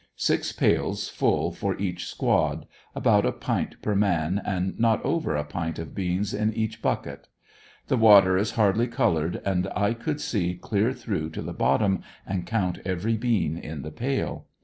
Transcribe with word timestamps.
Six 0.15 0.51
pails 0.51 1.09
full 1.09 1.51
for 1.51 1.77
each 1.77 2.07
squad— 2.07 2.65
about 2.95 3.23
a 3.23 3.31
pint 3.31 3.79
per 3.83 3.93
man, 3.93 4.41
and 4.43 4.79
not 4.79 5.05
over 5.05 5.35
a 5.35 5.43
pmt 5.45 5.77
of 5.77 5.93
beans 5.93 6.33
in 6.33 6.51
each 6.55 6.81
bucket. 6.81 7.27
The 7.85 7.97
water 7.97 8.35
is 8.35 8.53
hardly 8.53 8.87
colored 8.87 9.39
and 9.45 9.67
I 9.75 9.93
could 9.93 10.19
see 10.19 10.55
clear 10.55 10.91
through 10.91 11.29
to 11.37 11.43
the 11.43 11.53
bottom 11.53 12.01
and 12.25 12.47
count 12.47 12.79
every 12.83 13.15
bean 13.15 13.59
in 13.59 13.83
the 13.83 13.91
pail. 13.91 14.47